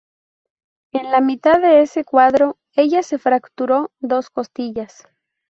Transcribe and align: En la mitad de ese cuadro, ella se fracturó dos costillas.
En 0.93 1.11
la 1.11 1.21
mitad 1.21 1.61
de 1.61 1.83
ese 1.83 2.03
cuadro, 2.03 2.57
ella 2.73 3.03
se 3.03 3.19
fracturó 3.19 3.91
dos 3.99 4.31
costillas. 4.31 5.07